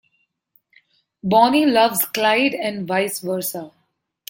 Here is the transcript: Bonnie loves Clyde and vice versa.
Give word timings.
Bonnie 1.23 1.67
loves 1.67 2.05
Clyde 2.05 2.55
and 2.55 2.87
vice 2.87 3.19
versa. 3.19 3.71